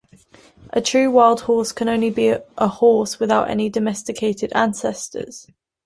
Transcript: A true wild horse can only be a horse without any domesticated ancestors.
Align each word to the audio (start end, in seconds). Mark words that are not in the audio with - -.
A 0.73 0.81
true 0.81 1.11
wild 1.11 1.41
horse 1.41 1.71
can 1.71 1.87
only 1.87 2.09
be 2.09 2.33
a 2.57 2.67
horse 2.67 3.19
without 3.19 3.51
any 3.51 3.69
domesticated 3.69 4.51
ancestors. 4.55 5.45